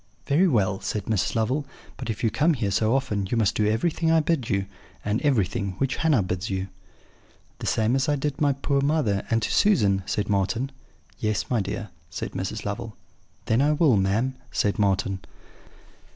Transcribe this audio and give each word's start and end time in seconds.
"'Very 0.25 0.47
well,' 0.47 0.79
said 0.81 1.05
Mrs. 1.05 1.35
Lovel; 1.35 1.63
'but 1.95 2.09
if 2.09 2.23
you 2.23 2.31
come 2.31 2.55
here 2.55 2.71
so 2.71 2.95
often 2.95 3.27
you 3.29 3.37
must 3.37 3.53
do 3.53 3.67
everything 3.67 4.09
I 4.11 4.19
bid 4.19 4.49
you, 4.49 4.65
and 5.05 5.21
everything 5.21 5.73
which 5.77 5.97
Hannah 5.97 6.23
bids 6.23 6.49
you.' 6.49 6.69
"'The 7.59 7.67
same 7.67 7.95
as 7.95 8.09
I 8.09 8.15
did 8.15 8.37
to 8.37 8.41
my 8.41 8.53
poor 8.53 8.81
mother, 8.81 9.23
and 9.29 9.43
to 9.43 9.53
Susan?' 9.53 10.01
said 10.07 10.27
Marten. 10.27 10.71
"'Yes, 11.19 11.51
my 11.51 11.61
dear,' 11.61 11.89
said 12.09 12.31
Mrs. 12.31 12.65
Lovel. 12.65 12.95
"'Then 13.45 13.61
I 13.61 13.73
will, 13.73 13.95
ma'am,' 13.95 14.33
said 14.51 14.79
Marten. 14.79 15.19